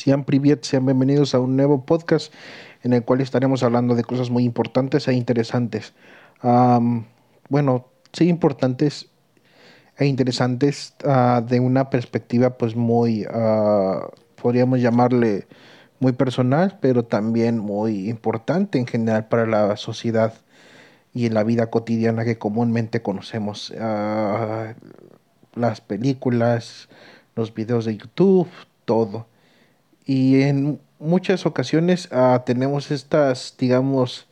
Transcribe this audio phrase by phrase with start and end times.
[0.00, 2.32] Sean priviet, sean bienvenidos a un nuevo podcast
[2.82, 5.92] en el cual estaremos hablando de cosas muy importantes e interesantes.
[7.50, 9.10] bueno, sí, importantes
[9.98, 14.08] e interesantes uh, de una perspectiva pues muy, uh,
[14.40, 15.46] podríamos llamarle
[15.98, 20.32] muy personal, pero también muy importante en general para la sociedad
[21.12, 23.70] y en la vida cotidiana que comúnmente conocemos.
[23.72, 24.72] Uh,
[25.54, 26.88] las películas,
[27.36, 28.48] los videos de YouTube,
[28.86, 29.26] todo.
[30.10, 34.26] Y en muchas ocasiones uh, tenemos estas, digamos,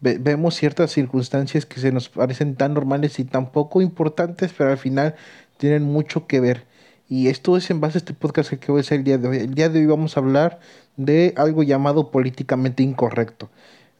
[0.00, 4.72] ve vemos ciertas circunstancias que se nos parecen tan normales y tan poco importantes, pero
[4.72, 5.14] al final
[5.56, 6.64] tienen mucho que ver.
[7.08, 9.36] Y esto es en base a este podcast que voy a el día de hoy.
[9.36, 10.58] El día de hoy vamos a hablar
[10.96, 13.50] de algo llamado políticamente incorrecto.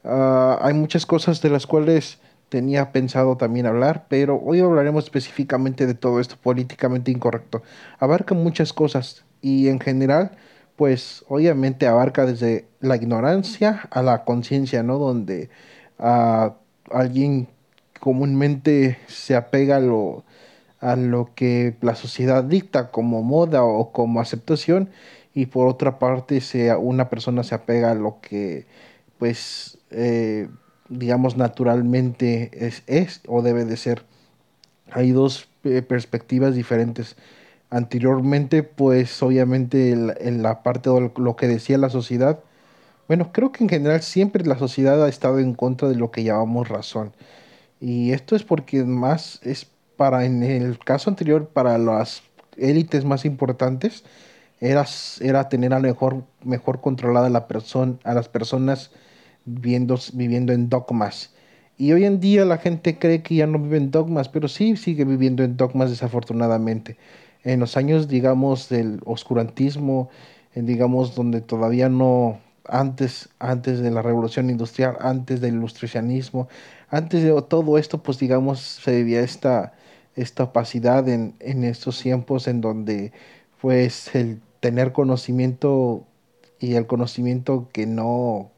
[0.03, 2.19] Uh, hay muchas cosas de las cuales
[2.49, 7.63] tenía pensado también hablar, pero hoy hablaremos específicamente de todo esto políticamente incorrecto.
[7.99, 10.31] Abarca muchas cosas y en general,
[10.79, 14.97] pues obviamente abarca desde la ignorancia a la conciencia, ¿no?
[14.97, 15.49] Donde
[15.99, 16.53] uh,
[16.89, 17.49] alguien
[17.99, 20.23] comúnmente se apega a lo,
[20.79, 24.89] a lo que la sociedad dicta como moda o como aceptación
[25.33, 28.65] y por otra parte sea una persona se apega a lo que
[29.17, 30.47] pues eh,
[30.87, 34.03] digamos, naturalmente es, es o debe de ser.
[34.91, 37.17] Hay dos eh, perspectivas diferentes.
[37.71, 42.39] Anteriormente, pues obviamente en la parte de lo que decía la sociedad,
[43.07, 46.23] bueno, creo que en general siempre la sociedad ha estado en contra de lo que
[46.23, 47.13] llamamos razón.
[47.81, 52.23] Y esto es porque más es para, en el caso anterior, para las
[52.57, 54.03] élites más importantes,
[54.61, 54.85] era,
[55.21, 58.91] era tener a lo mejor, mejor controlada la persona, a las personas
[59.45, 61.33] viviendo, viviendo en dogmas.
[61.77, 64.75] Y hoy en día la gente cree que ya no vive en dogmas, pero sí
[64.77, 66.97] sigue viviendo en dogmas desafortunadamente.
[67.43, 70.09] En los años, digamos, del oscurantismo,
[70.55, 76.49] digamos, donde todavía no, antes, antes de la revolución industrial, antes del ilustracionismo,
[76.89, 79.73] antes de todo esto, pues digamos, se vivía esta,
[80.15, 83.13] esta opacidad en, en estos tiempos en donde
[83.61, 86.05] pues el tener conocimiento
[86.59, 88.51] y el conocimiento que no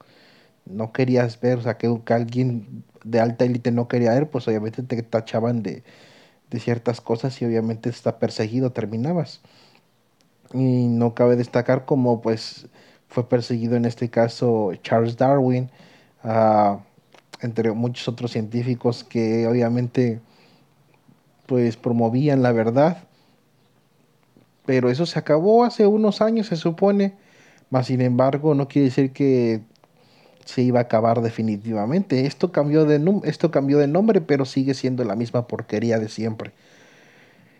[0.65, 4.83] no querías ver, o sea, que, alguien de alta élite no quería ver, pues obviamente
[4.83, 5.83] te tachaban de,
[6.51, 9.41] de ciertas cosas y obviamente está perseguido, terminabas.
[10.53, 12.67] Y no cabe destacar como pues
[13.07, 15.69] fue perseguido en este caso Charles Darwin,
[16.23, 16.77] uh,
[17.41, 20.19] entre muchos otros científicos que obviamente
[21.45, 23.03] pues promovían la verdad.
[24.65, 27.15] Pero eso se acabó hace unos años, se supone.
[27.69, 29.61] Mas sin embargo, no quiere decir que
[30.45, 32.25] se iba a acabar definitivamente.
[32.25, 36.51] Esto cambió de, esto cambió de nombre, pero sigue siendo la misma porquería de siempre.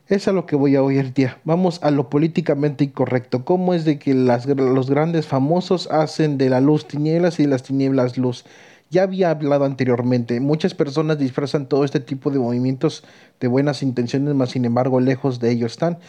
[0.07, 1.37] Es a lo que voy a oír día.
[1.45, 3.45] Vamos a lo políticamente incorrecto.
[3.45, 7.49] ¿Cómo es de que las, los grandes famosos hacen de la luz tinieblas y de
[7.49, 8.43] las tinieblas luz?
[8.89, 13.05] Ya había hablado anteriormente, muchas personas disfrazan todo este tipo de movimientos
[13.39, 15.99] de buenas intenciones, mas sin embargo lejos de ello están.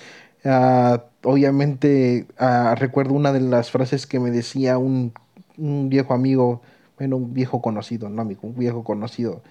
[0.45, 5.13] Uh, obviamente uh, recuerdo una de las frases que me decía un
[5.59, 6.63] un viejo amigo,
[6.99, 9.43] bueno, un viejo conocido, no amigo, un viejo conocido,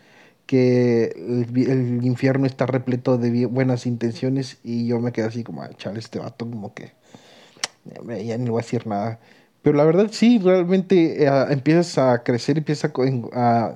[0.46, 5.70] que el, infierno está repleto de buenas intenciones y yo me quedé así como, ah,
[5.78, 6.92] chale, este vato como que
[8.26, 9.20] ya ni voy a decir nada.
[9.62, 12.92] Pero la verdad sí, realmente eh, empiezas a crecer, empiezas
[13.34, 13.76] a,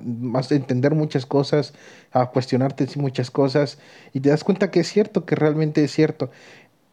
[0.50, 1.74] entender muchas cosas,
[2.10, 3.78] a cuestionarte muchas cosas
[4.12, 6.30] y te das cuenta que es cierto, que realmente es cierto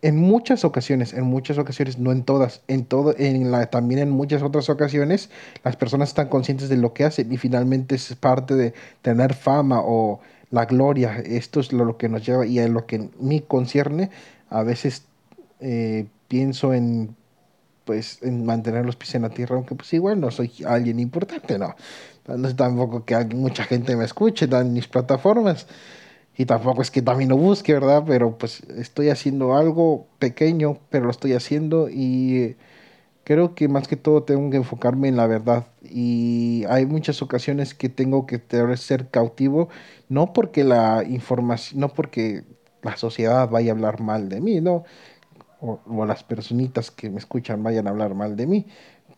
[0.03, 4.09] en muchas ocasiones, en muchas ocasiones, no en todas, en todo, en la, también en
[4.09, 5.29] muchas otras ocasiones,
[5.63, 9.79] las personas están conscientes de lo que hacen y finalmente es parte de tener fama
[9.81, 10.19] o
[10.51, 11.19] la gloria.
[11.25, 14.09] Esto es lo, que nos lleva y a lo que me concierne,
[14.49, 15.03] a veces
[15.61, 17.15] eh, pienso en
[17.85, 21.57] pues en mantener los pies en la tierra, aunque pues igual no soy alguien importante,
[21.57, 21.75] no.
[22.27, 25.67] No es tampoco que mucha gente me escuche en mis plataformas
[26.37, 28.03] y tampoco es que también lo busque, ¿verdad?
[28.07, 32.55] Pero pues estoy haciendo algo pequeño, pero lo estoy haciendo y
[33.23, 35.67] creo que más que todo tengo que enfocarme en la verdad.
[35.83, 38.41] Y hay muchas ocasiones que tengo que
[38.77, 39.69] ser cautivo,
[40.09, 42.43] no porque la información, no porque
[42.81, 44.83] la sociedad vaya a hablar mal de mí, ¿no?
[45.61, 48.67] O, o las personitas que me escuchan vayan a hablar mal de mí,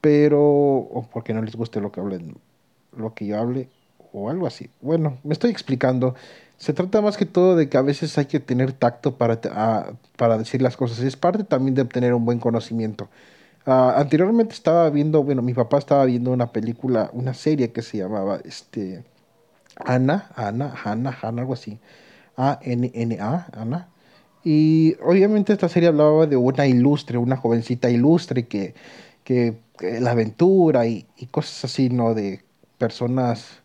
[0.02, 2.38] pero, o porque no les guste lo que hablen,
[2.96, 3.70] lo que yo hable,
[4.14, 4.70] o algo así.
[4.82, 6.16] Bueno, me estoy explicando.
[6.58, 9.40] Se trata más que todo de que a veces hay que tener tacto para,
[10.16, 11.00] para decir las cosas.
[11.00, 13.10] Es parte también de obtener un buen conocimiento.
[13.68, 17.98] Uh, anteriormente estaba viendo, bueno, mi papá estaba viendo una película, una serie que se
[17.98, 19.04] llamaba este,
[19.78, 21.80] Ana, Ana, Ana, Ana, algo así.
[22.38, 23.90] A-N-N-A, Ana.
[24.44, 28.76] Y obviamente esta serie hablaba de una ilustre, una jovencita ilustre que,
[29.24, 29.58] que,
[30.00, 32.14] la aventura y, y, cosas así, ¿no?
[32.14, 32.42] De
[32.78, 33.64] personas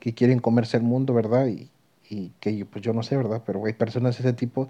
[0.00, 1.46] que quieren comerse el mundo, ¿verdad?
[1.48, 1.70] Y,
[2.08, 3.42] y que pues yo no sé, ¿verdad?
[3.46, 4.68] Pero hay personas de ese tipo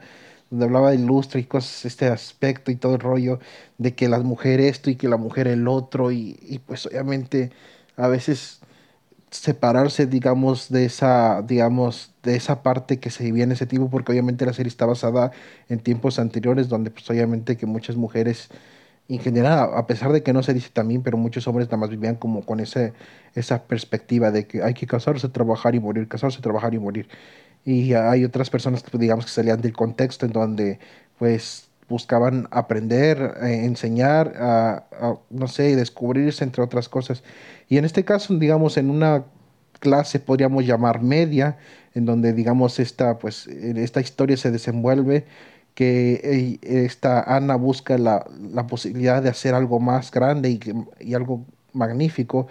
[0.50, 3.40] donde hablaba de lustre y cosas, este aspecto y todo el rollo
[3.78, 7.50] de que la mujer esto y que la mujer el otro y, y pues obviamente
[7.96, 8.60] a veces
[9.30, 14.12] separarse, digamos, de esa, digamos, de esa parte que se vivía en ese tiempo, porque
[14.12, 15.32] obviamente la serie está basada
[15.68, 18.48] en tiempos anteriores, donde pues obviamente que muchas mujeres,
[19.08, 21.90] en general, a pesar de que no se dice también, pero muchos hombres nada más
[21.90, 22.94] vivían como con ese,
[23.34, 27.08] esa perspectiva de que hay que casarse, trabajar y morir, casarse, trabajar y morir.
[27.64, 30.78] Y hay otras personas que digamos que salían del contexto en donde
[31.18, 34.84] pues buscaban aprender, eh, enseñar, a,
[35.30, 37.22] no sé, descubrirse, entre otras cosas.
[37.68, 39.24] Y en este caso, digamos, en una
[39.80, 41.58] clase podríamos llamar media,
[41.94, 45.26] en donde, digamos, esta, pues, esta historia se desenvuelve,
[45.74, 50.60] que esta Ana busca la, la posibilidad de hacer algo más grande y,
[51.00, 52.46] y algo magnífico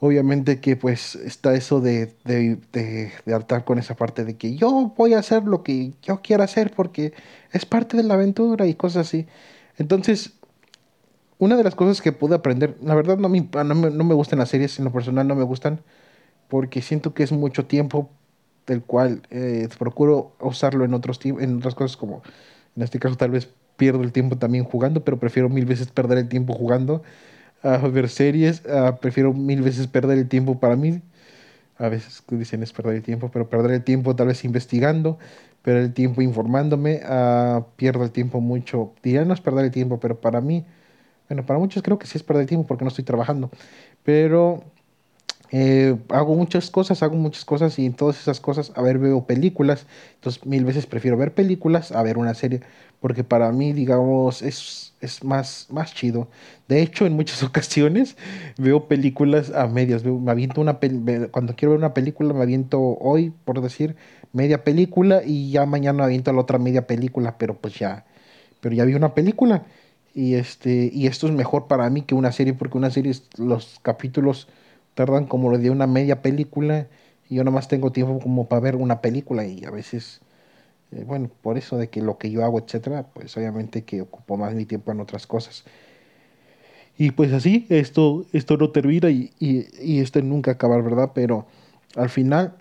[0.00, 4.92] obviamente que pues está eso de, de, de, hartar con esa parte de que yo
[4.96, 7.12] voy a hacer lo que yo quiera hacer porque
[7.52, 9.26] es parte de la aventura y cosas así.
[9.76, 10.34] Entonces,
[11.38, 14.14] una de las cosas que pude aprender, la verdad no me, no me, no me
[14.14, 15.80] gustan las series, en lo personal no me gustan,
[16.48, 18.10] porque siento que es mucho tiempo
[18.70, 22.22] del cual eh, procuro usarlo en, otros, en otras cosas como,
[22.76, 26.18] en este caso tal vez pierdo el tiempo también jugando, pero prefiero mil veces perder
[26.18, 27.02] el tiempo jugando
[27.62, 28.62] a ver series,
[29.00, 31.02] prefiero mil veces perder el tiempo para mí.
[31.78, 35.18] A veces dicen es perder el tiempo, pero perder el tiempo tal vez investigando,
[35.62, 37.00] perder el tiempo informándome,
[37.76, 38.92] pierdo el tiempo mucho.
[39.02, 40.64] Diría no es perder el tiempo, pero para mí,
[41.28, 43.50] bueno, para muchos creo que sí es perder el tiempo porque no estoy trabajando.
[44.04, 44.64] Pero
[45.52, 49.26] eh, hago muchas cosas, hago muchas cosas y en todas esas cosas, a ver, veo
[49.26, 49.86] películas.
[50.14, 52.60] Entonces, mil veces prefiero ver películas a ver una serie,
[53.00, 56.28] porque para mí, digamos, es, es más, más chido.
[56.68, 58.16] De hecho, en muchas ocasiones
[58.58, 60.04] veo películas a medias.
[60.04, 60.78] me aviento una
[61.30, 63.96] cuando quiero ver una película, me aviento hoy, por decir,
[64.32, 68.04] media película y ya mañana me aviento la otra media película, pero pues ya,
[68.60, 69.64] pero ya vi una película.
[70.14, 73.78] Y, este, y esto es mejor para mí que una serie, porque una serie, los
[73.82, 74.48] capítulos
[74.94, 76.88] tardan como lo de una media película
[77.28, 80.20] y yo nomás tengo tiempo como para ver una película y a veces,
[80.92, 84.36] eh, bueno, por eso de que lo que yo hago, etcétera, pues obviamente que ocupo
[84.36, 85.64] más mi tiempo en otras cosas.
[86.98, 91.12] Y pues así, esto, esto no termina y, y, y esto nunca acabar, ¿verdad?
[91.14, 91.46] Pero
[91.96, 92.54] al final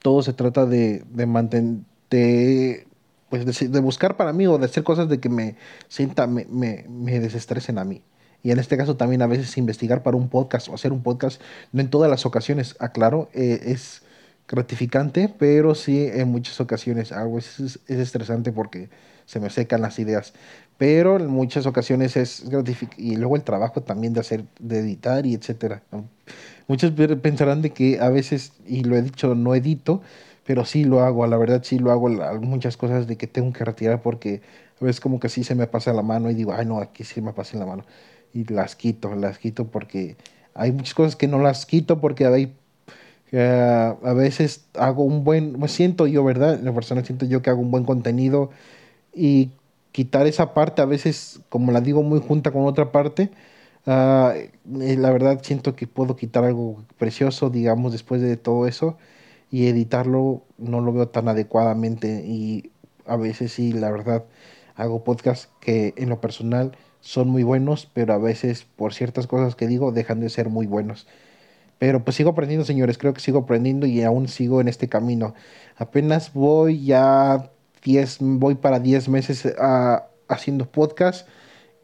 [0.00, 1.80] todo se trata de, de mantener,
[2.10, 2.86] de,
[3.30, 5.56] pues de, buscar para mí o de hacer cosas de que me
[5.88, 8.02] sienta, me, me, me desestresen a mí
[8.42, 11.40] y en este caso también a veces investigar para un podcast o hacer un podcast,
[11.72, 14.02] no en todas las ocasiones, aclaro, eh, es
[14.48, 18.88] gratificante, pero sí en muchas ocasiones algo es, es, estresante porque
[19.26, 20.34] se me secan las ideas,
[20.76, 25.24] pero en muchas ocasiones es gratificante y luego el trabajo también de hacer, de editar
[25.24, 25.82] y etcétera.
[26.66, 26.90] Muchos
[27.22, 30.02] pensarán de que a veces, y lo he dicho, no edito,
[30.44, 32.08] pero sí lo hago, la verdad sí lo hago,
[32.40, 34.42] muchas cosas de que tengo que retirar porque
[34.80, 37.04] a veces como que sí se me pasa la mano y digo, ay no, aquí
[37.04, 37.84] sí me pasa la mano
[38.32, 40.16] y las quito, las quito porque
[40.54, 42.54] hay muchas cosas que no las quito porque hay,
[43.32, 46.60] uh, a veces hago un buen, me siento yo, ¿verdad?
[46.62, 48.50] La persona siento yo que hago un buen contenido
[49.14, 49.50] y
[49.92, 53.30] quitar esa parte a veces, como la digo, muy junta con otra parte,
[53.86, 54.32] uh,
[54.64, 58.96] la verdad siento que puedo quitar algo precioso, digamos, después de todo eso
[59.50, 62.70] y editarlo no lo veo tan adecuadamente y
[63.06, 64.24] a veces sí, la verdad,
[64.76, 66.72] hago podcasts que en lo personal
[67.02, 70.66] son muy buenos, pero a veces por ciertas cosas que digo dejan de ser muy
[70.66, 71.06] buenos.
[71.78, 75.34] Pero pues sigo aprendiendo, señores, creo que sigo aprendiendo y aún sigo en este camino.
[75.76, 77.50] Apenas voy ya
[77.84, 81.28] 10, voy para 10 meses ah, haciendo podcast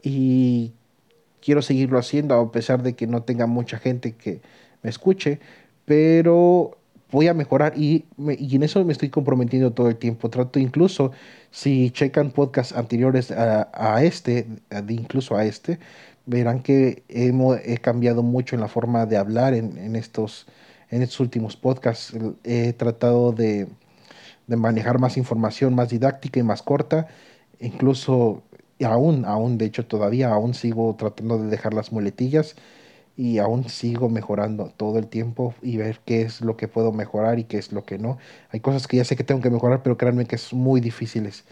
[0.02, 0.72] y
[1.42, 4.40] quiero seguirlo haciendo a pesar de que no tenga mucha gente que
[4.82, 5.40] me escuche,
[5.84, 6.78] pero
[7.10, 8.04] voy a mejorar y,
[8.38, 10.30] y, en eso me estoy comprometiendo todo el tiempo.
[10.30, 11.12] Trato incluso,
[11.50, 14.46] si checan podcasts anteriores a, a este,
[14.88, 15.78] incluso a este,
[16.26, 20.46] verán que hemos, he cambiado mucho en la forma de hablar en, en, estos,
[20.90, 22.14] en estos últimos podcasts.
[22.44, 23.68] He tratado de,
[24.46, 27.08] de manejar más información, más didáctica y más corta.
[27.60, 28.42] Incluso
[28.84, 32.56] aún, aún, de hecho todavía, aún sigo tratando de dejar las muletillas
[33.18, 37.40] y aún sigo mejorando todo el tiempo y ver qué es lo que puedo mejorar
[37.40, 38.16] y qué es lo que no.
[38.50, 41.44] Hay cosas que ya sé que tengo que mejorar, pero créanme que es muy difíciles.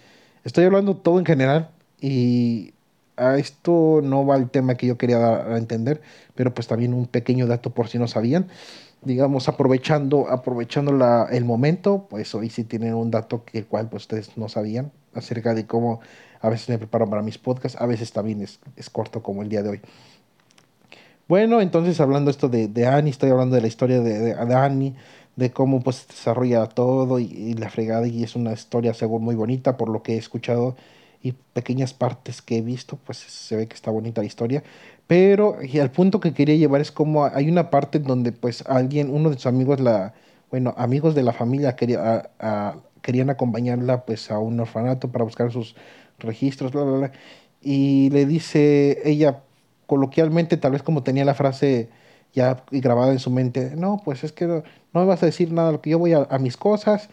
[0.45, 1.71] Estoy hablando todo en general
[2.01, 2.73] y
[3.17, 6.01] a esto no va el tema que yo quería dar a entender,
[6.37, 8.47] pero pues también un pequeño dato por si no sabían.
[9.03, 13.89] Digamos, aprovechando, aprovechando la, el momento, pues hoy sí tienen un dato que el cual
[13.89, 16.01] pues, ustedes no sabían acerca de cómo
[16.41, 19.49] a veces me preparo para mis podcasts, a veces también es, es corto como el
[19.49, 19.81] día de hoy.
[21.28, 24.95] Bueno, entonces hablando esto de, de Annie, estoy hablando de la historia de, de, Annie,
[25.35, 29.25] de cómo pues se desarrolla todo y, y, la fregada y es una historia según
[29.25, 30.76] muy bonita por lo que he escuchado
[31.21, 34.62] y pequeñas partes que he visto, pues se ve que está bonita la historia.
[35.09, 39.11] Pero y al punto que quería llevar es como hay una parte donde pues alguien,
[39.12, 40.14] uno de sus amigos, la,
[40.50, 45.50] bueno, amigos de la familia quería, a, querían acompañarla pues a un orfanato para buscar
[45.52, 45.75] sus
[46.18, 47.12] registros, bla, bla, bla.
[47.61, 49.42] Y le dice ella
[49.87, 51.88] coloquialmente, tal vez como tenía la frase
[52.33, 54.62] ya grabada en su mente, no, pues es que no,
[54.93, 57.09] no me vas a decir nada, que yo voy a, mis cosas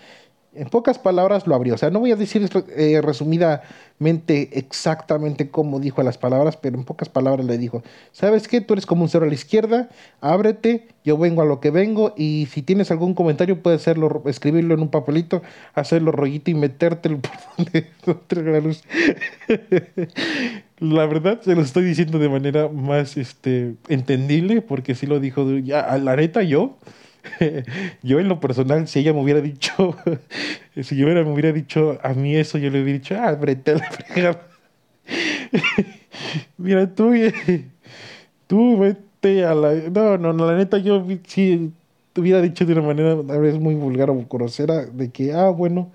[0.56, 1.74] en pocas palabras lo abrió.
[1.74, 6.84] O sea, no voy a decir eh, resumidamente exactamente cómo dijo las palabras, pero en
[6.84, 8.62] pocas palabras le dijo, ¿sabes qué?
[8.62, 9.90] Tú eres como un cero a la izquierda,
[10.22, 14.74] ábrete, yo vengo a lo que vengo y si tienes algún comentario puedes hacerlo, escribirlo
[14.74, 15.42] en un papelito,
[15.74, 17.32] hacerlo rollito y metértelo por
[18.30, 18.84] donde la luz.
[20.80, 25.50] La verdad se lo estoy diciendo de manera más este, entendible porque si lo dijo,
[25.60, 26.78] ya, la neta yo
[28.04, 29.96] yo en lo personal, si ella me hubiera dicho,
[30.82, 33.76] si yo me hubiera dicho a mí eso, yo le hubiera dicho, ah, brete a
[33.76, 34.48] la fregada.
[36.58, 37.12] Mira, tú,
[38.48, 39.74] tú vete a la...
[39.74, 41.72] No, no, la neta yo sí
[42.14, 45.50] te hubiera dicho de una manera a veces muy vulgar o grosera de que, ah,
[45.50, 45.92] bueno,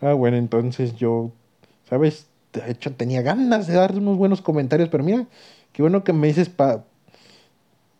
[0.00, 1.32] ah, bueno, entonces yo,
[1.88, 2.28] ¿sabes?
[2.64, 5.26] De hecho, tenía ganas de dar unos buenos comentarios, pero mira,
[5.72, 6.84] qué bueno que me dices para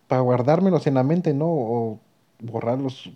[0.09, 1.47] pa guardármelos en la mente, ¿no?
[1.49, 2.01] O
[2.41, 3.11] borrarlos.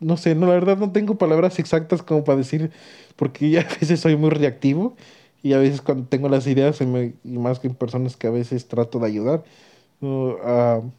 [0.00, 2.72] No sé, no, la verdad no tengo palabras exactas como para decir,
[3.16, 4.96] porque a veces soy muy reactivo
[5.42, 8.30] y a veces cuando tengo las ideas, me, y más que en personas que a
[8.30, 9.44] veces trato de ayudar,
[10.00, 10.92] no, uh,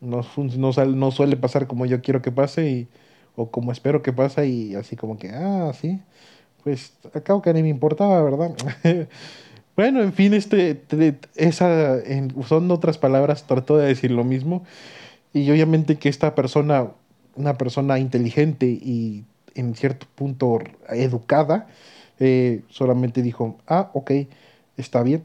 [0.00, 0.22] no,
[0.56, 2.88] no, no, suele pasar como yo quiero que pase y,
[3.36, 6.00] o como espero que pase y así como que, ah, sí,
[6.68, 8.54] pues acabo que ni me importaba, ¿verdad?
[9.76, 10.82] bueno, en fin, este,
[11.34, 14.64] esa, en, usando otras palabras, trato de decir lo mismo.
[15.32, 16.88] Y obviamente que esta persona,
[17.36, 20.58] una persona inteligente y en cierto punto
[20.90, 21.68] educada,
[22.20, 24.10] eh, solamente dijo, ah, ok,
[24.76, 25.24] está bien.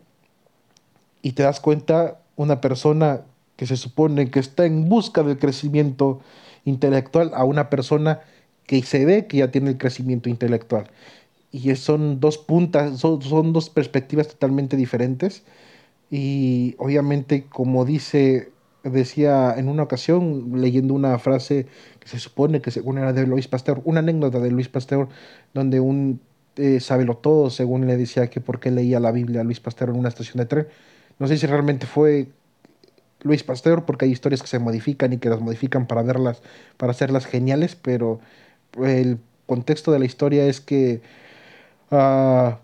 [1.21, 3.19] Y te das cuenta, una persona
[3.57, 6.21] que se supone que está en busca del crecimiento
[6.63, 8.21] intelectual a una persona
[8.65, 10.89] que se ve que ya tiene el crecimiento intelectual.
[11.53, 15.43] Y son dos puntas, son, son dos perspectivas totalmente diferentes.
[16.09, 18.51] Y obviamente, como dice
[18.83, 21.67] decía en una ocasión, leyendo una frase
[21.99, 25.07] que se supone que según era de Luis Pasteur, una anécdota de Luis Pasteur,
[25.53, 26.19] donde un
[26.57, 29.89] eh, sabelo todo, según le decía que por qué leía la Biblia a Luis Pasteur
[29.89, 30.67] en una estación de tren.
[31.19, 32.27] No sé si realmente fue
[33.21, 36.41] Luis Pasteur, porque hay historias que se modifican y que las modifican para verlas,
[36.77, 38.19] para hacerlas geniales, pero
[38.83, 41.01] el contexto de la historia es que
[41.93, 42.55] uh,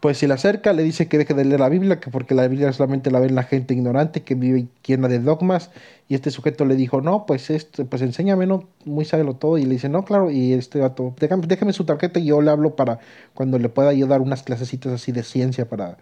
[0.00, 2.46] pues si la acerca, le dice que deje de leer la Biblia, que porque la
[2.46, 5.70] Biblia solamente la ven la gente ignorante que vive llena de dogmas.
[6.08, 8.68] Y este sujeto le dijo, no, pues esto, pues enséñame, ¿no?
[8.84, 9.58] Muy sábelo todo.
[9.58, 12.50] Y le dice, no, claro, y este vato, déjame, déjame su tarjeta y yo le
[12.50, 13.00] hablo para
[13.34, 15.98] cuando le pueda ayudar unas clasecitas así de ciencia para,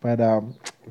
[0.00, 0.42] para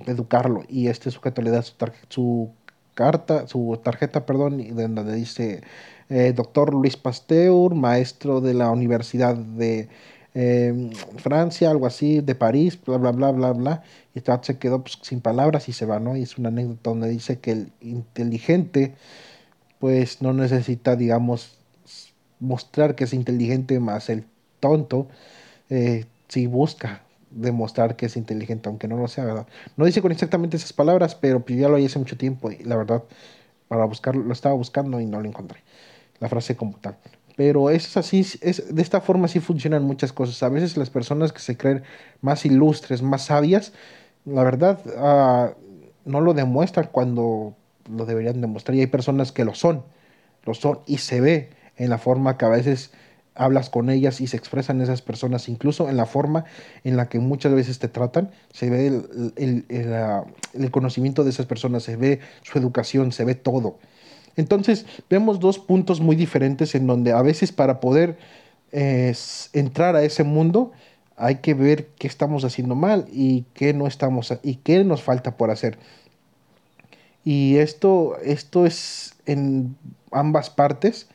[0.08, 0.64] educarlo.
[0.68, 1.76] Y este sujeto le da su,
[2.10, 2.50] su
[2.96, 5.62] carta, su tarjeta, perdón, y donde dice,
[6.10, 9.90] eh, doctor Luis Pasteur, maestro de la Universidad de
[10.36, 13.84] eh, Francia, algo así, de París, bla, bla, bla, bla, bla.
[14.14, 16.16] Y este se quedó pues, sin palabras y se va, ¿no?
[16.18, 18.96] Y es una anécdota donde dice que el inteligente,
[19.80, 21.58] pues no necesita, digamos,
[22.40, 24.26] mostrar que es inteligente, más el
[24.60, 25.08] tonto,
[25.70, 29.48] eh, sí busca demostrar que es inteligente, aunque no lo sea, ¿verdad?
[29.78, 32.64] No dice con exactamente esas palabras, pero pues, ya lo hay hace mucho tiempo y
[32.64, 33.04] la verdad,
[33.68, 35.62] para buscarlo, lo estaba buscando y no lo encontré.
[36.20, 36.98] La frase como tal.
[37.36, 40.42] Pero es así, es, de esta forma sí funcionan muchas cosas.
[40.44, 41.84] A veces las personas que se creen
[42.22, 43.74] más ilustres, más sabias,
[44.26, 47.56] la verdad uh, no lo demuestran cuando
[47.90, 48.76] lo deberían demostrar.
[48.76, 49.84] Y hay personas que lo son,
[50.46, 52.92] lo son y se ve en la forma que a veces
[53.36, 56.46] hablas con ellas y se expresan esas personas, incluso en la forma
[56.86, 60.24] en la que muchas veces te tratan, se ve el, el, el,
[60.54, 63.78] el conocimiento de esas personas, se ve su educación, se ve todo.
[64.38, 68.18] Entonces, vemos dos puntos muy diferentes en donde a veces para poder
[68.72, 69.14] eh,
[69.54, 70.72] entrar a ese mundo
[71.18, 75.38] hay que ver qué estamos haciendo mal y qué no estamos y qué nos falta
[75.38, 75.78] por hacer.
[77.24, 79.78] Y esto, esto es en
[80.12, 81.08] ambas partes.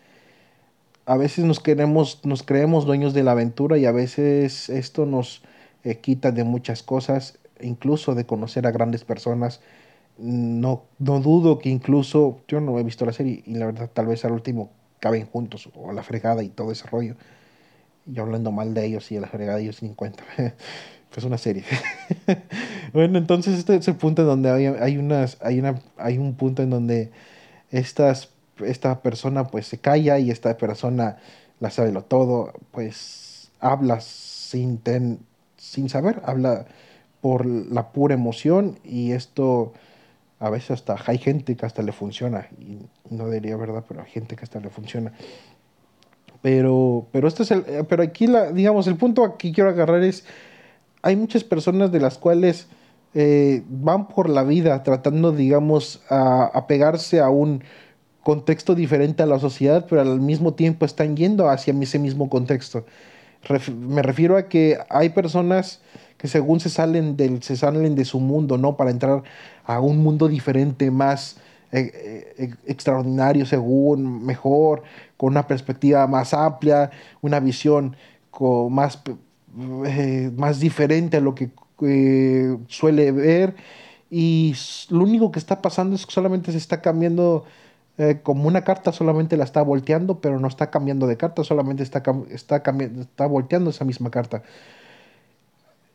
[1.05, 5.43] A veces nos queremos, nos creemos dueños de la aventura y a veces esto nos
[5.85, 9.61] eh, quita de muchas cosas, incluso de conocer a grandes personas
[10.19, 14.07] no, no dudo que incluso, yo no he visto la serie y la verdad tal
[14.07, 17.17] vez al último caben juntos o la fregada y todo ese rollo.
[18.07, 20.25] Y hablando mal de ellos y a la fregada ellos sin cuenta.
[21.17, 21.65] Es una serie.
[22.93, 26.35] bueno, entonces este es el punto en donde hay, hay, unas, hay, una, hay un
[26.35, 27.11] punto en donde
[27.73, 28.31] estas,
[28.65, 31.17] esta persona pues se calla y esta persona
[31.59, 34.81] la sabe lo todo, pues habla sin,
[35.57, 36.67] sin saber, habla
[37.21, 39.73] por la pura emoción y esto
[40.41, 42.79] a veces hasta hay gente que hasta le funciona y
[43.15, 45.13] no diría verdad, pero hay gente que hasta le funciona.
[46.41, 50.25] Pero, pero este es el, pero aquí la, digamos, el punto que quiero agarrar es,
[51.03, 52.69] hay muchas personas de las cuales
[53.13, 57.63] eh, van por la vida tratando, digamos, a, a pegarse a un
[58.23, 62.87] contexto diferente a la sociedad, pero al mismo tiempo están yendo hacia ese mismo contexto.
[63.77, 65.83] me refiero a que hay personas
[66.21, 68.77] que según se salen, del, se salen de su mundo, ¿no?
[68.77, 69.23] Para entrar
[69.65, 71.39] a un mundo diferente, más
[71.73, 74.83] eh, eh, extraordinario, según, mejor,
[75.17, 76.91] con una perspectiva más amplia,
[77.23, 77.97] una visión
[78.31, 79.01] con más,
[79.87, 81.51] eh, más diferente a lo que
[82.69, 83.55] suele ver.
[84.11, 84.55] Y
[84.91, 87.47] lo único que está pasando es que solamente se está cambiando
[88.23, 92.03] como una carta solamente la está volteando, pero no está cambiando de carta, solamente está,
[92.31, 94.43] está volteando esa misma carta.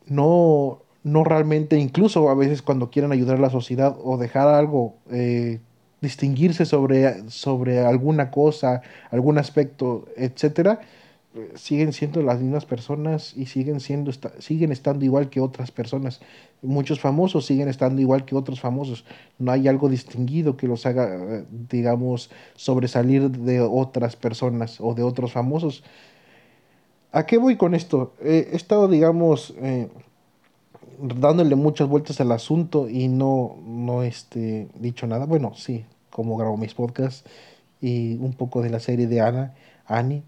[0.06, 4.96] No, no realmente, incluso a veces cuando quieren ayudar a la sociedad o dejar algo,
[5.10, 5.60] eh,
[6.00, 10.80] distinguirse sobre, sobre alguna cosa, algún aspecto, etcétera,
[11.54, 16.20] siguen siendo las mismas personas y siguen siendo siguen estando igual que otras personas.
[16.62, 19.04] Muchos famosos siguen estando igual que otros famosos.
[19.38, 25.32] No hay algo distinguido que los haga, digamos, sobresalir de otras personas o de otros
[25.32, 25.82] famosos.
[27.12, 28.14] ¿A qué voy con esto?
[28.22, 29.88] he estado, digamos, eh,
[31.00, 35.26] dándole muchas vueltas al asunto y no, no este, dicho nada.
[35.26, 37.24] Bueno, sí, como grabo mis podcasts
[37.80, 39.54] y un poco de la serie de Ana,
[39.86, 40.22] Annie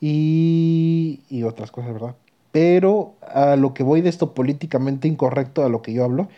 [0.00, 2.14] y, y otras cosas, ¿verdad?
[2.52, 6.28] Pero a lo que voy de esto políticamente incorrecto, a lo que yo hablo,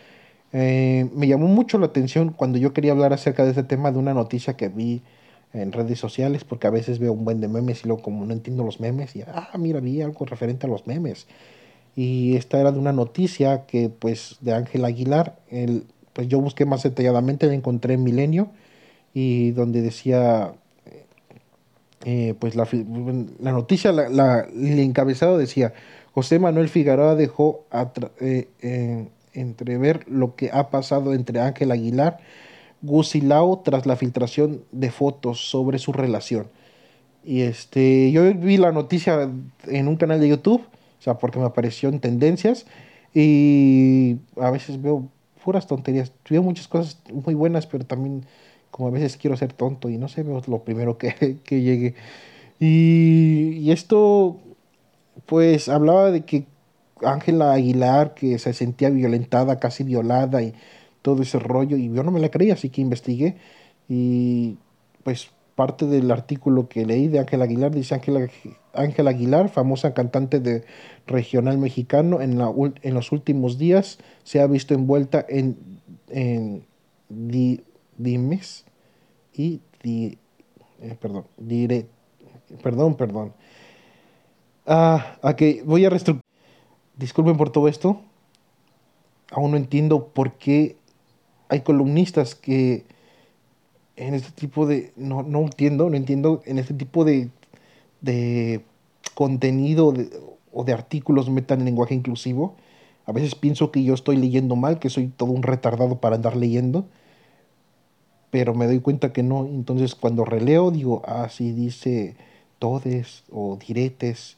[0.53, 3.99] eh, me llamó mucho la atención cuando yo quería hablar acerca de este tema de
[3.99, 5.01] una noticia que vi
[5.53, 8.33] en redes sociales, porque a veces veo un buen de memes y luego como no
[8.33, 11.27] entiendo los memes, y ah, mira, vi algo referente a los memes.
[11.95, 16.65] Y esta era de una noticia que pues de Ángel Aguilar, el, pues yo busqué
[16.65, 18.51] más detalladamente, la encontré en Milenio,
[19.13, 20.53] y donde decía
[22.05, 22.67] eh, pues la,
[23.39, 25.73] la noticia, la, el encabezado decía,
[26.13, 27.65] José Manuel Figueroa dejó
[28.19, 32.17] eh, entrever lo que ha pasado entre Ángel Aguilar,
[32.81, 36.47] Gus y Lau tras la filtración de fotos sobre su relación.
[37.23, 39.29] Y este, yo vi la noticia
[39.67, 42.65] en un canal de YouTube, o sea, porque me apareció en tendencias,
[43.13, 45.07] y a veces veo
[45.43, 46.11] puras tonterías.
[46.29, 48.25] Veo muchas cosas muy buenas, pero también
[48.71, 51.95] como a veces quiero ser tonto y no sé, lo primero que, que llegue.
[52.59, 54.37] Y, y, esto,
[55.25, 56.45] pues hablaba de que
[57.03, 60.53] Ángela Aguilar, que se sentía violentada, casi violada y
[61.01, 63.37] todo ese rollo, y yo no me la creía, así que investigué.
[63.89, 64.57] Y
[65.03, 67.93] pues parte del artículo que leí de Ángela Aguilar dice
[68.73, 70.63] Ángela Aguilar, famosa cantante de
[71.07, 75.57] regional mexicano, en, la, en los últimos días se ha visto envuelta en,
[76.09, 76.65] en
[77.09, 78.65] dimes
[79.33, 80.17] y di,
[80.81, 81.87] eh, perdón, diré,
[82.63, 83.33] perdón, perdón.
[84.65, 86.25] Ah, ok, voy a reestructurar.
[86.97, 88.01] Disculpen por todo esto.
[89.31, 90.77] Aún no entiendo por qué
[91.51, 92.85] hay columnistas que
[93.95, 97.29] en este tipo de, no, no entiendo, no entiendo, en este tipo de,
[98.01, 98.61] de
[99.13, 99.93] contenido
[100.51, 102.55] o de artículos metan en lenguaje inclusivo.
[103.05, 106.35] A veces pienso que yo estoy leyendo mal, que soy todo un retardado para andar
[106.35, 106.87] leyendo
[108.31, 109.45] pero me doy cuenta que no.
[109.45, 112.15] Entonces cuando releo digo, ah, sí dice
[112.57, 114.37] todes o diretes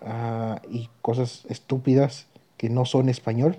[0.00, 3.58] ah, y cosas estúpidas que no son español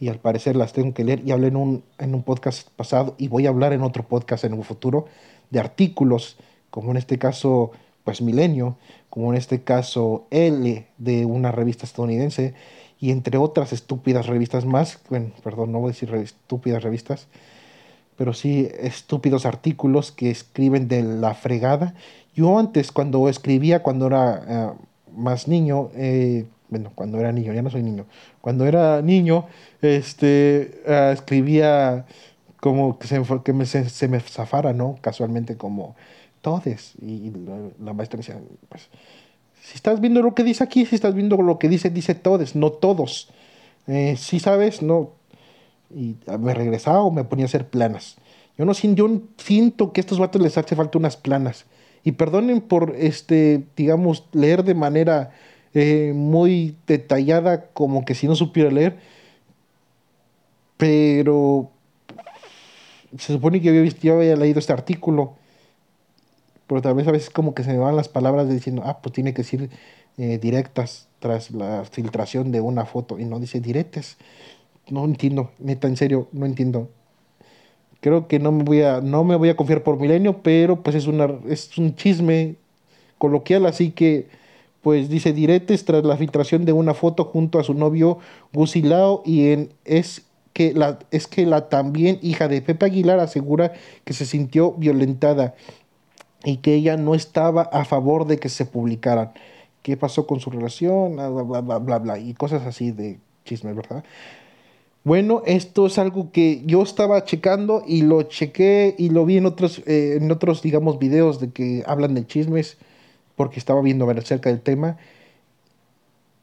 [0.00, 3.14] y al parecer las tengo que leer y hablé en un, en un podcast pasado
[3.18, 5.04] y voy a hablar en otro podcast en un futuro
[5.50, 6.38] de artículos,
[6.70, 7.70] como en este caso,
[8.02, 8.76] pues Milenio,
[9.10, 12.54] como en este caso L de una revista estadounidense
[12.98, 17.28] y entre otras estúpidas revistas más, bueno, perdón, no voy a decir estúpidas revistas,
[18.16, 21.94] pero sí estúpidos artículos que escriben de la fregada.
[22.34, 24.72] Yo antes, cuando escribía, cuando era eh,
[25.14, 28.06] más niño, eh, bueno, cuando era niño, ya no soy niño,
[28.40, 29.46] cuando era niño,
[29.82, 32.06] este, eh, escribía
[32.60, 34.96] como que, se, que me, se, me zafara, ¿no?
[35.00, 35.96] Casualmente como
[36.42, 36.94] todes.
[37.02, 37.32] Y
[37.78, 38.88] la, maestra decía, pues,
[39.62, 42.54] si estás viendo lo que dice aquí, si estás viendo lo que dice, dice todes,
[42.56, 43.30] no todos.
[44.16, 45.12] si sabes, no,
[45.94, 48.16] y me regresaba o me ponía a hacer planas.
[48.56, 51.64] Yo no yo siento que a estos vatos les hace falta unas planas.
[52.04, 55.32] Y perdonen por, este, digamos, leer de manera
[55.74, 58.98] eh, muy detallada, como que si no supiera leer,
[60.76, 61.70] pero
[63.18, 65.34] se supone que yo, yo había leído este artículo,
[66.66, 69.12] pero tal vez a veces como que se me van las palabras diciendo, ah, pues
[69.12, 69.70] tiene que decir
[70.18, 74.16] eh, directas tras la filtración de una foto y no dice directas.
[74.88, 76.90] No entiendo, neta, en serio, no entiendo.
[78.00, 80.96] Creo que no me voy a, no me voy a confiar por Milenio, pero pues
[80.96, 82.56] es, una, es un chisme
[83.18, 84.28] coloquial, así que
[84.82, 88.18] pues dice diretes tras la filtración de una foto junto a su novio
[88.52, 93.72] Gusilao y en es que la es que la también hija de Pepe Aguilar asegura
[94.04, 95.54] que se sintió violentada
[96.44, 99.32] y que ella no estaba a favor de que se publicaran.
[99.82, 101.14] ¿Qué pasó con su relación?
[101.14, 104.04] Bla, bla, bla, bla, bla, y cosas así de chismes, ¿verdad?
[105.02, 109.46] Bueno, esto es algo que yo estaba checando y lo chequé y lo vi en
[109.46, 112.76] otros, eh, en otros, digamos, videos de que hablan de chismes,
[113.40, 114.98] porque estaba viendo acerca del tema,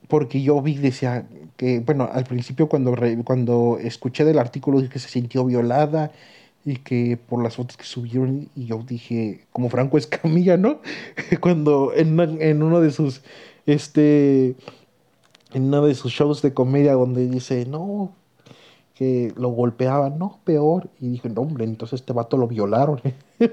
[0.08, 4.98] porque yo vi, decía que, bueno, al principio cuando, cuando escuché del artículo dije que
[4.98, 6.12] se sintió violada
[6.66, 10.82] y que por las fotos que subieron, y yo dije, como Franco Escamilla, ¿no?
[11.40, 13.22] cuando en, en uno de sus,
[13.68, 14.56] este,
[15.54, 18.12] en uno de sus shows de comedia donde dice, no,
[18.98, 20.90] que lo golpeaban, no, peor.
[21.00, 23.00] Y dije, no, hombre, entonces este vato lo violaron.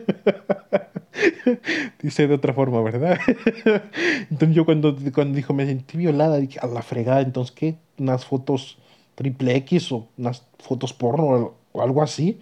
[2.03, 3.19] Dice de otra forma, ¿verdad?
[4.31, 7.77] entonces yo cuando, cuando dijo, me sentí violada, dije, a la fregada, entonces, ¿qué?
[7.99, 8.79] Unas fotos
[9.17, 12.41] triple X o unas fotos porno o algo así.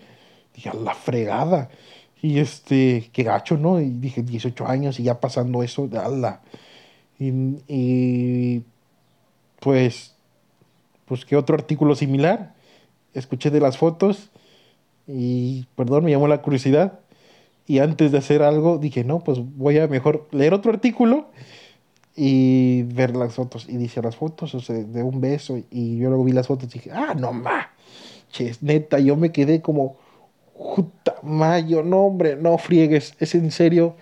[0.54, 1.70] Dije, a la fregada.
[2.22, 3.80] Y este, qué gacho, ¿no?
[3.80, 6.40] Y dije, 18 años y ya pasando eso, de ala.
[7.18, 7.32] Y,
[7.66, 8.62] y
[9.58, 10.14] pues,
[11.06, 12.54] pues, ¿qué otro artículo similar?
[13.14, 14.30] Escuché de las fotos
[15.06, 17.00] y, perdón, me llamó la curiosidad.
[17.66, 21.28] Y antes de hacer algo dije, no, pues voy a mejor leer otro artículo
[22.16, 23.68] y ver las fotos.
[23.68, 25.58] Y dice las fotos, o sea, de un beso.
[25.70, 27.66] Y yo luego vi las fotos y dije, ah, no más.
[28.60, 29.96] neta, yo me quedé como,
[30.56, 33.96] puta mayo, no, hombre, no friegues, es en serio,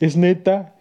[0.00, 0.74] es neta.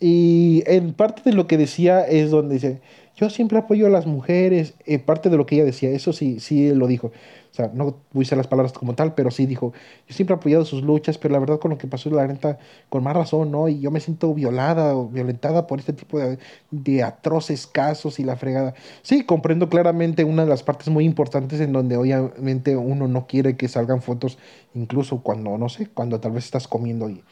[0.00, 2.80] Y en parte de lo que decía es donde dice,
[3.22, 6.40] yo siempre apoyo a las mujeres, eh, parte de lo que ella decía, eso sí,
[6.40, 7.12] sí lo dijo.
[7.52, 9.72] O sea, no puse las palabras como tal, pero sí dijo,
[10.08, 12.58] yo siempre he apoyado sus luchas, pero la verdad con lo que pasó la renta,
[12.88, 13.68] con más razón, ¿no?
[13.68, 16.38] Y yo me siento violada o violentada por este tipo de,
[16.72, 18.74] de atroces casos y la fregada.
[19.02, 23.56] Sí, comprendo claramente una de las partes muy importantes en donde obviamente uno no quiere
[23.56, 24.38] que salgan fotos,
[24.74, 27.22] incluso cuando, no sé, cuando tal vez estás comiendo y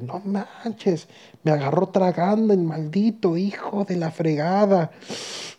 [0.00, 1.08] no manches,
[1.42, 4.90] me agarró tragando el maldito hijo de la fregada.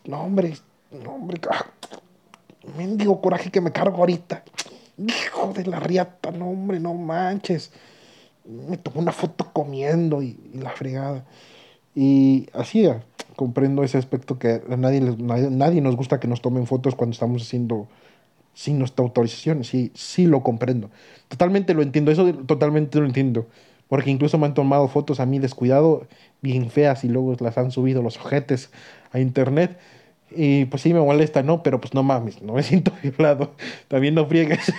[0.05, 0.57] No, hombre,
[0.91, 1.65] no, hombre, ah,
[2.77, 4.43] mendigo coraje que me cargo ahorita.
[4.97, 7.71] Hijo de la riata, no, hombre, no manches.
[8.45, 11.25] Me tomó una foto comiendo y, la fregada.
[11.93, 13.03] Y así, ah,
[13.35, 17.13] comprendo ese aspecto que a nadie, nadie, nadie, nos gusta que nos tomen fotos cuando
[17.13, 17.87] estamos haciendo
[18.53, 19.63] sin nuestra autorización.
[19.63, 20.89] Sí, sí lo comprendo.
[21.27, 23.45] Totalmente lo entiendo, eso totalmente lo entiendo.
[23.87, 26.07] Porque incluso me han tomado fotos a mí descuidado,
[26.41, 28.69] bien feas, y luego las han subido los ojetes
[29.11, 29.77] a internet.
[30.29, 31.63] Y pues sí me molesta, ¿no?
[31.63, 33.53] Pero pues no mames, no me siento violado.
[33.87, 34.73] También no friegues.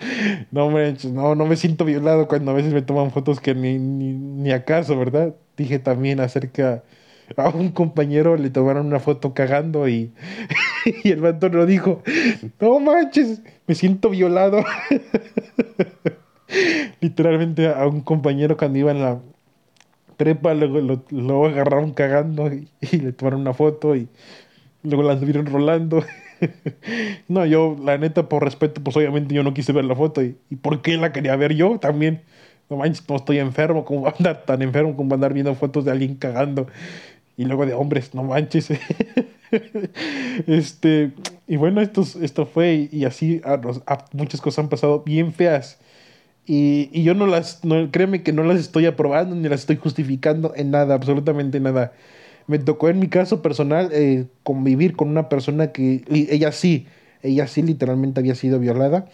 [0.50, 4.52] no, no, no me siento violado cuando a veces me toman fotos que ni, ni,
[4.52, 5.34] acaso, ¿verdad?
[5.56, 6.82] Dije también acerca
[7.36, 10.12] a un compañero le tomaron una foto cagando y,
[11.04, 12.02] y el vato lo dijo,
[12.60, 14.64] no manches, me siento violado.
[17.00, 19.20] Literalmente a un compañero cuando iba en la
[20.16, 24.08] prepa, luego lo, agarraron cagando y, le tomaron una foto y
[24.82, 26.04] luego la anduvieron rolando.
[27.28, 30.22] no, yo, la neta, por respeto, pues obviamente yo no quise ver la foto.
[30.22, 32.22] ¿Y, y por qué la quería ver yo también?
[32.70, 36.16] No manches, no estoy enfermo, como andar tan enfermo como andar viendo fotos de alguien
[36.16, 36.66] cagando?
[37.36, 38.70] Y luego de hombres, no manches.
[40.46, 41.12] este,
[41.46, 43.40] y bueno, esto, esto fue, y, así
[44.12, 45.78] muchas cosas han pasado bien feas
[46.46, 49.76] y, y, yo no las, no, créeme que no las estoy aprobando ni las estoy
[49.76, 51.92] justificando en nada, absolutamente nada.
[52.46, 56.86] Me tocó en mi caso personal eh, convivir con una persona que, ella sí,
[57.22, 59.06] ella sí literalmente había sido violada.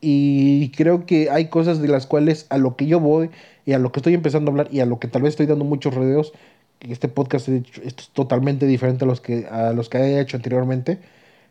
[0.00, 3.30] Y creo que hay cosas de las cuales a lo que yo voy
[3.64, 5.46] y a lo que estoy empezando a hablar y a lo que tal vez estoy
[5.46, 6.32] dando muchos rodeos,
[6.80, 10.98] este podcast es totalmente diferente a los que a los que he hecho anteriormente,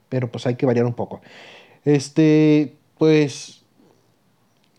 [0.10, 1.22] pero pues hay que variar un poco.
[1.86, 3.63] Este, pues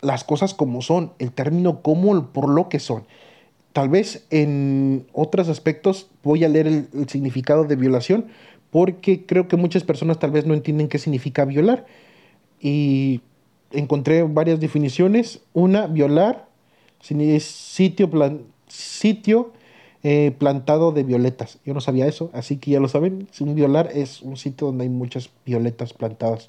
[0.05, 3.05] las cosas como son, el término como por lo que son.
[3.73, 8.27] Tal vez en otros aspectos voy a leer el, significado de violación
[8.71, 11.85] porque creo que muchas personas tal vez no entienden qué significa violar.
[12.59, 13.21] Y
[13.71, 15.41] encontré varias definiciones.
[15.53, 16.47] Una, violar
[17.39, 19.53] sitio, plan, sitio
[20.03, 21.59] eh, plantado de violetas.
[21.65, 23.27] Yo no sabía eso, así que ya lo saben.
[23.39, 26.47] Un violar es un sitio donde hay muchas violetas plantadas.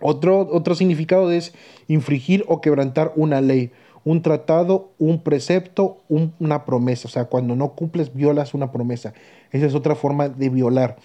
[0.00, 1.52] Otro, otro significado es
[1.88, 3.72] infringir o quebrantar una ley,
[4.04, 7.08] un tratado, un precepto, una promesa.
[7.08, 9.12] O sea, cuando no cumples, violas una promesa.
[9.52, 10.96] Esa es otra forma de violar.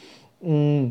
[0.42, 0.90] Mm,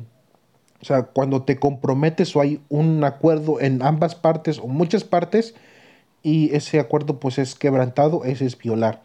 [0.81, 5.55] o sea, cuando te comprometes o hay un acuerdo en ambas partes o muchas partes
[6.23, 9.03] y ese acuerdo pues es quebrantado, ese es violar.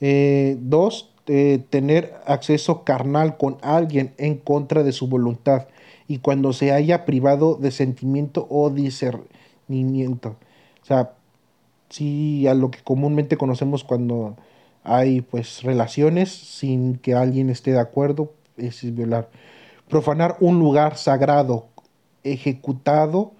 [0.00, 5.66] Eh, dos, eh, tener acceso carnal con alguien en contra de su voluntad
[6.08, 10.36] y cuando se haya privado de sentimiento o discernimiento.
[10.82, 11.12] O sea,
[11.90, 14.36] sí, a lo que comúnmente conocemos cuando
[14.84, 19.28] hay pues relaciones sin que alguien esté de acuerdo, es violar
[19.88, 21.66] profanar un lugar sagrado
[22.22, 23.32] ejecutado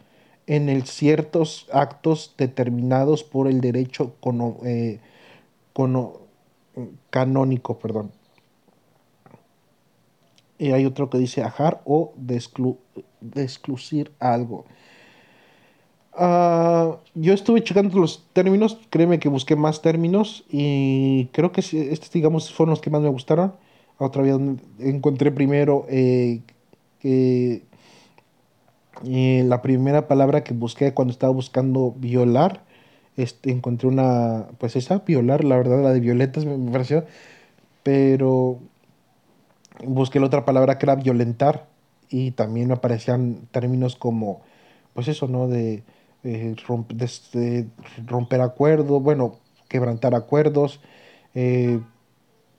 [0.46, 4.14] en el ciertos actos determinados por el derecho
[4.64, 4.98] eh,
[7.10, 7.78] canónico.
[7.78, 8.12] Perdón.
[10.58, 12.36] Y hay otro que dice ajar o de,
[13.36, 14.64] excluir algo.
[16.14, 22.10] Ah, yo estuve checando los términos, créeme que busqué más términos y creo que estos,
[22.10, 23.52] digamos, fueron los que más me gustaron
[23.98, 24.36] otra vez
[24.78, 26.40] encontré primero eh,
[27.02, 27.62] eh,
[29.44, 32.64] la primera palabra que busqué cuando estaba buscando violar,
[33.16, 37.04] este, encontré una, pues esa, violar, la verdad, la de violetas me, pareció,
[37.82, 38.60] pero
[39.84, 41.66] busqué la otra palabra que era violentar
[42.10, 44.42] y también me aparecían términos como,
[44.94, 45.48] pues eso, ¿no?
[45.48, 45.82] De,
[46.24, 46.54] eh,
[48.06, 49.36] romper acuerdos, bueno,
[49.68, 50.80] quebrantar acuerdos,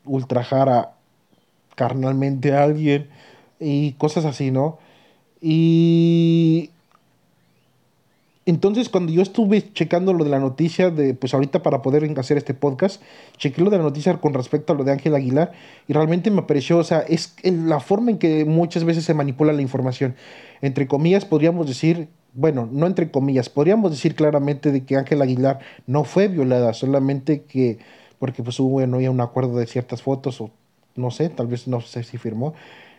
[0.05, 0.93] ultrajar a,
[1.75, 3.10] carnalmente a alguien
[3.60, 4.79] y cosas así, ¿no?
[5.41, 6.71] Y
[8.49, 12.38] entonces cuando yo estuve checando lo de la noticia de, pues ahorita para poder hacer
[12.38, 13.01] este podcast,
[13.38, 15.51] chequé lo de la noticia con respecto a lo de Ángel Aguilar
[15.88, 19.53] y realmente me pareció, o sea, es la forma en que muchas veces se manipula
[19.53, 20.15] la información.
[20.62, 25.59] Entre comillas podríamos decir, bueno, no entre comillas, podríamos decir claramente de que Ángel Aguilar
[25.88, 27.79] no fue violada, solamente que
[28.19, 30.51] porque pues hubo no había un acuerdo de ciertas fotos o
[30.95, 32.53] no sé, tal vez no sé si firmó.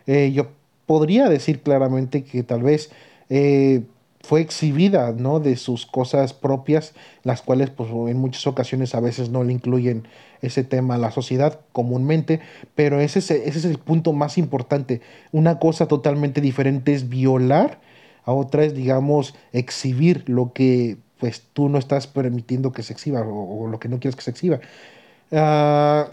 [0.07, 0.47] Eh, yo
[0.85, 2.91] podría decir claramente que tal vez
[3.29, 3.83] eh,
[4.23, 5.39] fue exhibida, ¿no?
[5.39, 10.07] De sus cosas propias, las cuales, pues, en muchas ocasiones a veces no le incluyen
[10.41, 12.39] ese tema a la sociedad comúnmente,
[12.75, 15.01] pero ese es, ese es el punto más importante.
[15.31, 17.79] Una cosa totalmente diferente es violar,
[18.23, 23.21] a otra es, digamos, exhibir lo que, pues, tú no estás permitiendo que se exhiba
[23.21, 24.59] o, lo que no quieres que se exhiba.
[25.31, 26.09] Ah,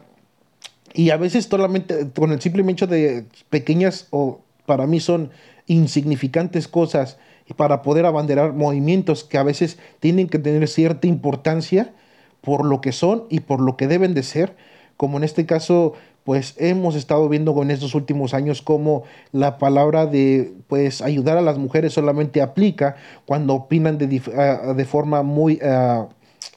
[0.94, 5.30] y a veces solamente con el simple hecho de pequeñas o para mí son
[5.66, 7.18] insignificantes cosas
[7.54, 11.92] para poder abanderar movimientos que a veces tienen que tener cierta importancia
[12.40, 14.56] por lo que son y por lo que deben de ser,
[14.96, 20.04] como en este caso pues hemos estado viendo en estos últimos años cómo la palabra
[20.06, 25.58] de pues ayudar a las mujeres solamente aplica cuando opinan de, ah, de forma muy
[25.62, 26.08] ah,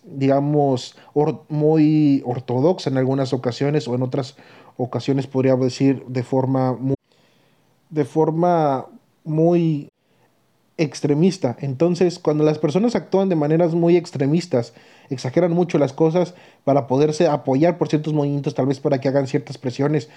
[0.04, 0.96] digamos,
[1.50, 4.36] muy ortodoxa en algunas ocasiones o en otras
[4.78, 6.96] ocasiones podría decir de forma muy,
[7.90, 8.88] de forma
[9.24, 9.91] muy
[10.82, 11.58] extremista.
[11.60, 14.74] Entonces, cuando las personas actúan de maneras muy extremistas,
[15.10, 19.28] exageran mucho las cosas para poderse apoyar por ciertos movimientos, tal vez para que hagan
[19.28, 20.10] ciertas presiones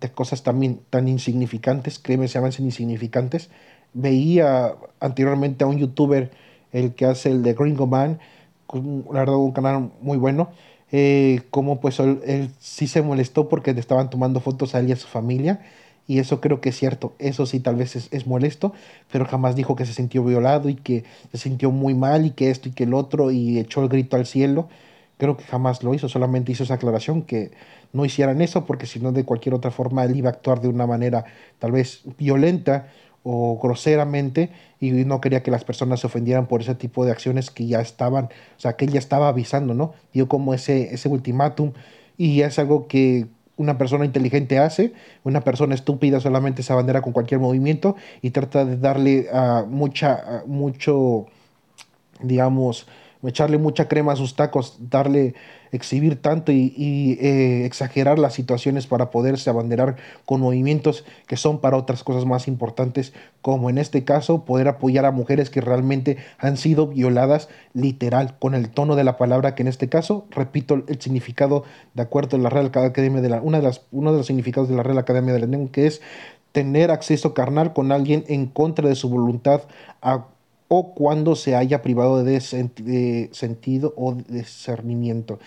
[0.00, 3.50] de cosas también tan insignificantes, créeme, se llaman insignificantes.
[3.94, 6.30] Veía anteriormente a un youtuber,
[6.72, 8.18] el que hace el de Gringo Man,
[8.72, 10.50] la verdad, un canal muy bueno.
[10.92, 14.92] Eh, como pues él, sí se molestó porque le estaban tomando fotos a él y
[14.92, 15.60] a su familia.
[16.06, 17.14] Y eso creo que es cierto.
[17.18, 18.72] Eso sí, tal vez es, es, molesto,
[19.10, 22.50] pero jamás dijo que se sintió violado y que se sintió muy mal y que
[22.50, 24.68] esto y que el otro y echó el grito al cielo.
[25.18, 27.50] Creo que jamás lo hizo, solamente hizo esa aclaración que
[27.92, 30.68] no hicieran eso porque si no de cualquier otra forma él iba a actuar de
[30.68, 31.24] una manera
[31.58, 32.88] tal vez violenta
[33.22, 37.50] o groseramente y no quería que las personas se ofendieran por ese tipo de acciones
[37.50, 39.94] que ya estaban, o sea, que él ya estaba avisando, ¿no?
[40.12, 41.72] Dio como ese, ese ultimátum
[42.16, 44.92] y es algo que una persona inteligente hace,
[45.24, 50.42] una persona estúpida solamente se abandera con cualquier movimiento y trata de darle a mucha,
[50.46, 51.26] mucho,
[52.20, 52.86] digamos,
[53.22, 55.34] echarle mucha crema a sus tacos, darle
[55.72, 61.76] exhibir tanto y, eh, exagerar las situaciones para poderse abanderar con movimientos que son para
[61.76, 66.56] otras cosas más importantes, como en este caso poder apoyar a mujeres que realmente han
[66.56, 71.00] sido violadas literal, con el tono de la palabra que en este caso, repito el
[71.00, 74.26] significado de acuerdo a la Real Academia de la, una de las, uno de los
[74.26, 76.00] significados de la Real Academia de la que es
[76.52, 79.62] tener acceso carnal con alguien en contra de su voluntad
[80.68, 85.38] o cuando se haya privado de, sentido o discernimiento.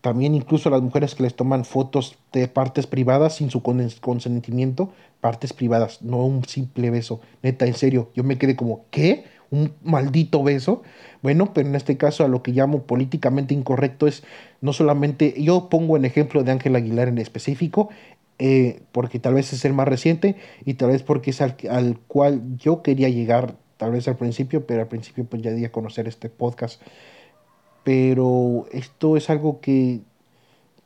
[0.00, 5.52] también incluso las mujeres que les toman fotos de partes privadas sin su consentimiento, partes
[5.52, 7.20] privadas, no un simple beso.
[7.42, 9.24] Neta, en serio, yo me quedé como, ¿qué?
[9.52, 10.82] ¿Un maldito beso?
[11.22, 14.24] Bueno, pero en este caso a lo que llamo políticamente incorrecto es
[14.60, 17.90] no solamente, yo pongo en ejemplo de Ángel Aguilar en específico,
[18.38, 22.00] eh, porque tal vez es el más reciente y tal vez porque es al, al,
[22.08, 25.72] cual yo quería llegar, tal vez al principio, pero al principio pues ya di a
[25.72, 26.80] conocer este podcast
[27.84, 30.00] pero esto es algo que,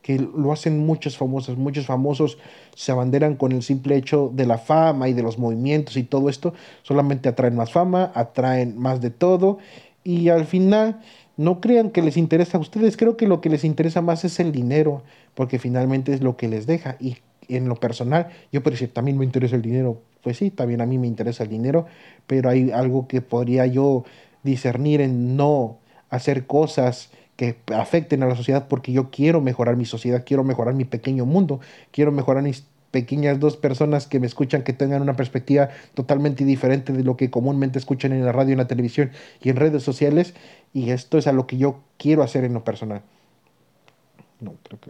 [0.02, 1.56] que lo hacen muchos famosos.
[1.56, 2.38] Muchos famosos
[2.74, 6.28] se abanderan con el simple hecho de la fama y de los movimientos y todo
[6.28, 6.54] esto.
[6.82, 9.59] Solamente atraen más fama, atraen más de todo
[10.04, 11.00] y al final
[11.37, 12.96] no crean que les interesa a ustedes.
[12.96, 15.02] Creo que lo que les interesa más es el dinero,
[15.35, 16.96] porque finalmente es lo que les deja.
[16.98, 20.00] Y en lo personal, yo por decir, también me interesa el dinero.
[20.26, 21.86] Pues sí, también a mí me interesa el dinero,
[22.26, 24.04] pero hay algo que podría yo
[24.42, 25.78] discernir en no
[26.10, 30.74] hacer cosas que afecten a la sociedad porque yo quiero mejorar mi sociedad, quiero mejorar
[30.74, 31.60] mi pequeño mundo,
[31.92, 36.92] quiero mejorar mis pequeñas dos personas que me escuchan que tengan una perspectiva totalmente diferente
[36.92, 40.34] de lo que comúnmente escuchan en la radio, en la televisión y en redes sociales
[40.72, 43.02] y esto es a lo que yo quiero hacer en lo personal.
[44.40, 44.84] No, creo que